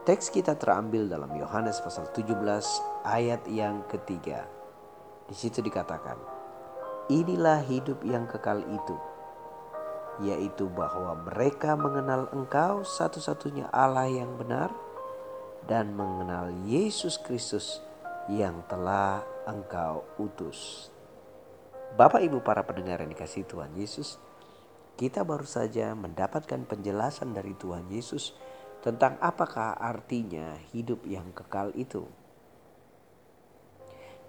[0.00, 2.32] Teks kita terambil dalam Yohanes pasal 17
[3.04, 4.48] ayat yang ketiga.
[5.28, 6.16] Di situ dikatakan,
[7.12, 8.96] inilah hidup yang kekal itu,
[10.24, 14.72] yaitu bahwa mereka mengenal engkau satu-satunya Allah yang benar
[15.68, 17.84] dan mengenal Yesus Kristus
[18.32, 20.88] yang telah engkau utus.
[22.00, 24.16] Bapak Ibu para pendengar yang dikasih Tuhan Yesus,
[24.96, 28.32] kita baru saja mendapatkan penjelasan dari Tuhan Yesus
[28.80, 32.08] tentang apakah artinya hidup yang kekal itu.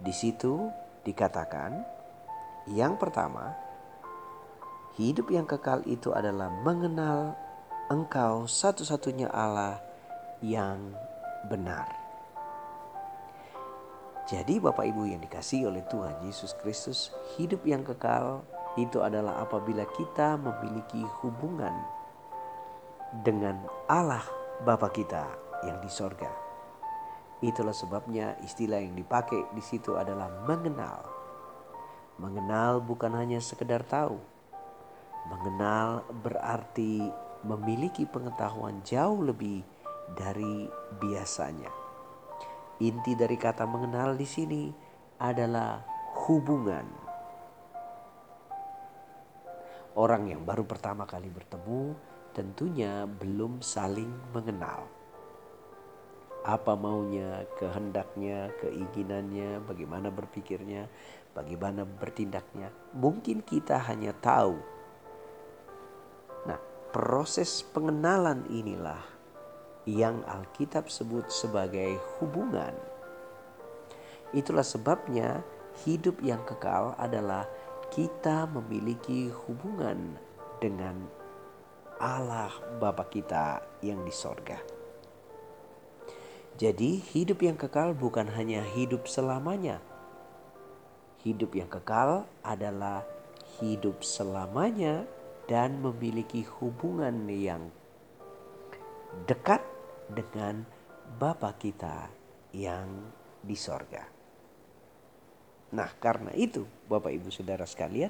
[0.01, 0.67] Di situ
[1.07, 1.81] dikatakan,
[2.67, 3.55] yang pertama,
[4.99, 7.37] hidup yang kekal itu adalah mengenal
[7.91, 9.79] Engkau satu-satunya Allah
[10.39, 10.95] yang
[11.47, 11.91] benar.
[14.31, 18.47] Jadi, Bapak Ibu yang dikasih oleh Tuhan Yesus Kristus, hidup yang kekal
[18.79, 21.75] itu adalah apabila kita memiliki hubungan
[23.27, 23.59] dengan
[23.91, 24.23] Allah
[24.61, 25.25] Bapa kita
[25.65, 26.29] yang di sorga.
[27.41, 31.01] Itulah sebabnya istilah yang dipakai di situ adalah mengenal.
[32.21, 34.21] Mengenal bukan hanya sekedar tahu.
[35.33, 37.09] Mengenal berarti
[37.41, 39.65] memiliki pengetahuan jauh lebih
[40.13, 40.69] dari
[41.01, 41.73] biasanya.
[42.85, 44.69] Inti dari kata mengenal di sini
[45.17, 45.81] adalah
[46.29, 46.85] hubungan.
[49.97, 54.87] Orang yang baru pertama kali bertemu tentunya belum saling mengenal.
[56.41, 60.89] Apa maunya, kehendaknya, keinginannya, bagaimana berpikirnya,
[61.37, 62.73] bagaimana bertindaknya.
[62.97, 64.57] Mungkin kita hanya tahu.
[66.49, 66.57] Nah,
[66.89, 69.05] proses pengenalan inilah
[69.85, 72.73] yang Alkitab sebut sebagai hubungan.
[74.33, 75.45] Itulah sebabnya
[75.85, 77.45] hidup yang kekal adalah
[77.91, 80.15] kita memiliki hubungan
[80.63, 81.20] dengan
[82.01, 82.49] Allah
[82.81, 84.57] Bapa kita yang di sorga.
[86.57, 89.77] Jadi hidup yang kekal bukan hanya hidup selamanya.
[91.21, 93.05] Hidup yang kekal adalah
[93.61, 95.05] hidup selamanya
[95.45, 97.69] dan memiliki hubungan yang
[99.29, 99.61] dekat
[100.09, 100.65] dengan
[101.21, 102.09] Bapa kita
[102.49, 103.13] yang
[103.45, 104.09] di sorga.
[105.77, 108.09] Nah karena itu Bapak Ibu Saudara sekalian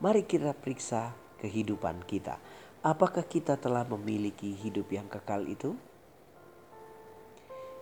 [0.00, 2.40] mari kita periksa kehidupan kita
[2.86, 5.74] Apakah kita telah memiliki hidup yang kekal itu?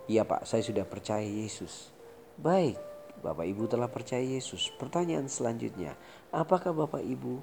[0.09, 1.93] Ya Pak, saya sudah percaya Yesus.
[2.41, 2.81] Baik,
[3.21, 4.73] Bapak Ibu telah percaya Yesus.
[4.81, 5.93] Pertanyaan selanjutnya,
[6.33, 7.37] apakah Bapak Ibu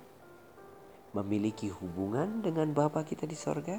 [1.15, 3.79] memiliki hubungan dengan Bapa kita di sorga?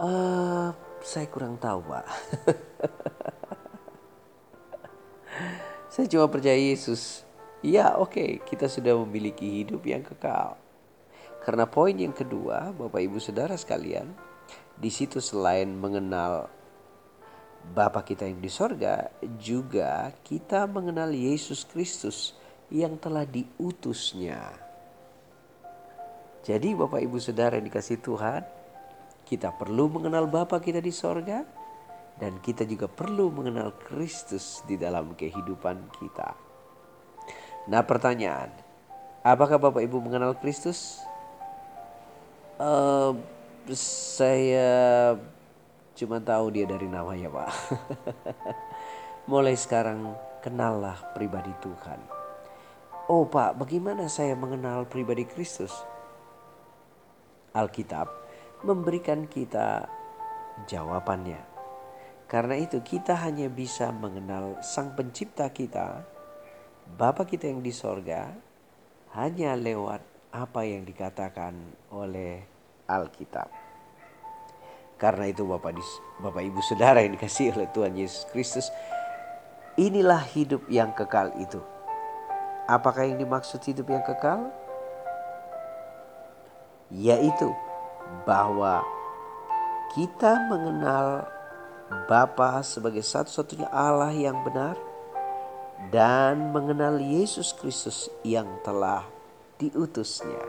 [0.00, 0.72] Uh,
[1.04, 2.06] saya kurang tahu Pak.
[5.92, 7.28] saya cuma percaya Yesus.
[7.64, 10.60] Ya oke okay, kita sudah memiliki hidup yang kekal.
[11.40, 14.12] Karena poin yang kedua Bapak Ibu Saudara sekalian.
[14.76, 16.52] Di situ selain mengenal
[17.72, 19.08] Bapa kita yang di sorga.
[19.40, 22.36] Juga kita mengenal Yesus Kristus
[22.68, 24.44] yang telah diutusnya.
[26.44, 28.44] Jadi Bapak Ibu Saudara yang dikasih Tuhan.
[29.24, 31.40] Kita perlu mengenal Bapa kita di sorga.
[32.20, 36.43] Dan kita juga perlu mengenal Kristus di dalam kehidupan kita.
[37.64, 38.52] Nah pertanyaan,
[39.24, 41.00] apakah Bapak Ibu mengenal Kristus?
[42.60, 43.16] Uh,
[43.72, 45.16] saya
[45.96, 47.50] cuma tahu dia dari namanya Pak.
[49.32, 50.12] Mulai sekarang
[50.44, 52.00] kenallah pribadi Tuhan.
[53.08, 55.72] Oh Pak, bagaimana saya mengenal pribadi Kristus?
[57.56, 58.12] Alkitab
[58.60, 59.88] memberikan kita
[60.68, 61.40] jawabannya.
[62.28, 66.13] Karena itu kita hanya bisa mengenal Sang Pencipta kita
[66.84, 68.28] Bapa kita yang di sorga
[69.16, 70.04] hanya lewat
[70.34, 71.56] apa yang dikatakan
[71.88, 72.44] oleh
[72.84, 73.48] Alkitab.
[75.00, 75.80] Karena itu Bapak,
[76.20, 78.66] Bapak Ibu Saudara yang dikasih oleh Tuhan Yesus Kristus,
[79.80, 81.58] inilah hidup yang kekal itu.
[82.68, 84.52] Apakah yang dimaksud hidup yang kekal?
[86.92, 87.48] Yaitu
[88.28, 88.84] bahwa
[89.96, 91.26] kita mengenal
[92.08, 94.74] Bapa sebagai satu-satunya Allah yang benar,
[95.90, 99.06] dan mengenal Yesus Kristus yang telah
[99.58, 100.42] diutusnya.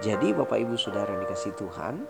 [0.00, 2.02] Jadi Bapak Ibu Saudara yang dikasih Tuhan,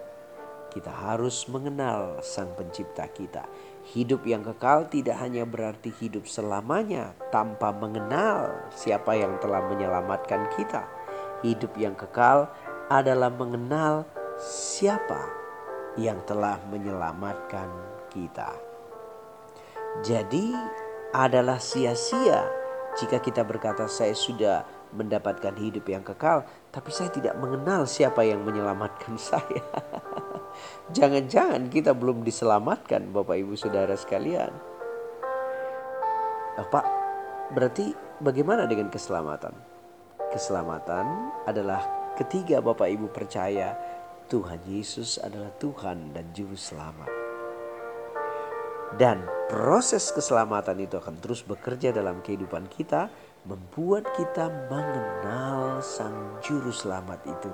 [0.72, 3.44] kita harus mengenal Sang Pencipta kita.
[3.92, 10.88] Hidup yang kekal tidak hanya berarti hidup selamanya tanpa mengenal siapa yang telah menyelamatkan kita.
[11.44, 12.48] Hidup yang kekal
[12.88, 14.08] adalah mengenal
[14.40, 15.28] siapa
[16.00, 17.68] yang telah menyelamatkan
[18.08, 18.56] kita.
[20.00, 20.56] Jadi,
[21.12, 22.48] adalah sia-sia
[22.96, 28.44] jika kita berkata, "Saya sudah mendapatkan hidup yang kekal, tapi saya tidak mengenal siapa yang
[28.44, 29.64] menyelamatkan saya."
[30.92, 34.52] Jangan-jangan kita belum diselamatkan, Bapak Ibu Saudara sekalian.
[36.60, 36.86] Pak,
[37.56, 39.56] berarti bagaimana dengan keselamatan?
[40.32, 43.72] Keselamatan adalah ketiga Bapak Ibu percaya
[44.28, 47.21] Tuhan Yesus adalah Tuhan dan Juru Selamat.
[48.92, 53.08] Dan proses keselamatan itu akan terus bekerja dalam kehidupan kita,
[53.48, 57.52] membuat kita mengenal Sang Juru Selamat itu.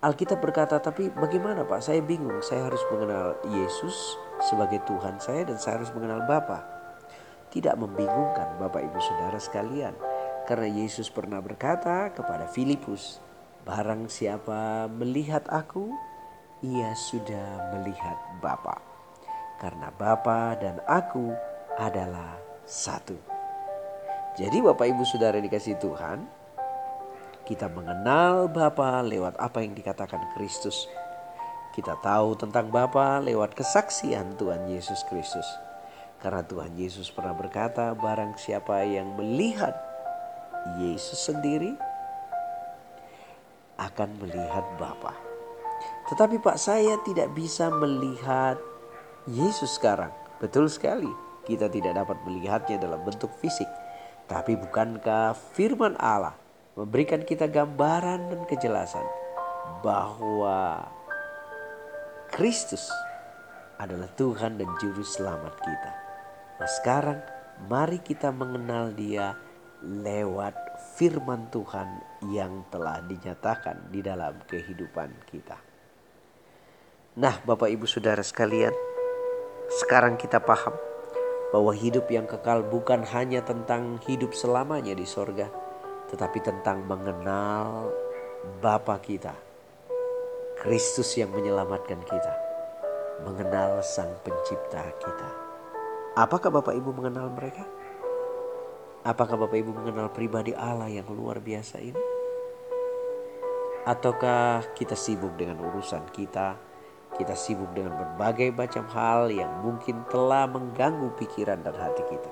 [0.00, 1.84] Alkitab berkata, tapi bagaimana Pak?
[1.84, 4.16] Saya bingung, saya harus mengenal Yesus
[4.48, 6.64] sebagai Tuhan saya dan saya harus mengenal Bapa.
[7.52, 9.94] Tidak membingungkan Bapak Ibu Saudara sekalian.
[10.48, 13.20] Karena Yesus pernah berkata kepada Filipus,
[13.60, 15.92] Barang siapa melihat aku,
[16.64, 18.89] ia sudah melihat Bapak
[19.60, 21.36] karena Bapa dan aku
[21.76, 23.14] adalah satu.
[24.40, 26.24] Jadi Bapak Ibu Saudara dikasih Tuhan,
[27.44, 30.88] kita mengenal Bapa lewat apa yang dikatakan Kristus.
[31.76, 35.44] Kita tahu tentang Bapa lewat kesaksian Tuhan Yesus Kristus.
[36.24, 39.76] Karena Tuhan Yesus pernah berkata, barang siapa yang melihat
[40.80, 41.76] Yesus sendiri
[43.80, 45.16] akan melihat Bapa.
[46.12, 48.60] Tetapi Pak saya tidak bisa melihat
[49.30, 50.10] Yesus sekarang.
[50.42, 51.06] Betul sekali,
[51.46, 53.68] kita tidak dapat melihatnya dalam bentuk fisik.
[54.26, 56.34] Tapi bukankah firman Allah
[56.74, 59.06] memberikan kita gambaran dan kejelasan
[59.82, 60.86] bahwa
[62.30, 62.90] Kristus
[63.78, 65.92] adalah Tuhan dan Juru Selamat kita.
[66.62, 67.18] Nah sekarang
[67.66, 69.34] mari kita mengenal dia
[69.82, 70.54] lewat
[70.94, 71.88] firman Tuhan
[72.30, 75.58] yang telah dinyatakan di dalam kehidupan kita.
[77.18, 78.89] Nah Bapak Ibu Saudara sekalian
[79.70, 80.74] sekarang kita paham
[81.54, 85.46] bahwa hidup yang kekal bukan hanya tentang hidup selamanya di sorga,
[86.10, 87.94] tetapi tentang mengenal
[88.58, 89.30] Bapa kita,
[90.58, 92.34] Kristus yang menyelamatkan kita,
[93.22, 95.30] mengenal Sang Pencipta kita.
[96.18, 97.62] Apakah Bapak Ibu mengenal mereka?
[99.06, 102.02] Apakah Bapak Ibu mengenal pribadi Allah yang luar biasa ini?
[103.86, 106.69] Ataukah kita sibuk dengan urusan kita,
[107.18, 112.30] kita sibuk dengan berbagai macam hal yang mungkin telah mengganggu pikiran dan hati kita.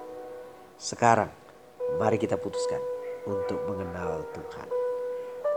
[0.78, 1.30] Sekarang,
[1.98, 2.78] mari kita putuskan
[3.26, 4.68] untuk mengenal Tuhan.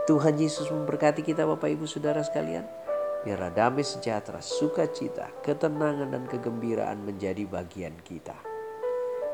[0.02, 2.66] Tuhan Yesus memberkati kita Bapak Ibu Saudara sekalian.
[3.22, 8.34] Biarlah damai sejahtera, sukacita, ketenangan dan kegembiraan menjadi bagian kita.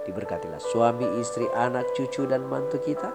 [0.05, 3.09] Diberkatilah suami, istri, anak, cucu dan mantu kita.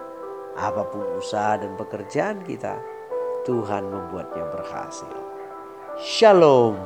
[0.58, 2.74] Apa pun usaha dan pekerjaan kita,
[3.46, 5.23] Tuhan membuatnya berhasil.
[5.98, 6.76] Shalom.